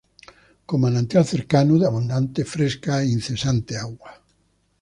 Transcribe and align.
Con 0.67 0.81
manantial 0.81 1.23
cercano, 1.33 1.73
de 1.77 1.85
abundante, 1.89 2.49
fresca, 2.53 2.93
e 3.03 3.11
incesante 3.17 3.73
agua. 3.85 4.11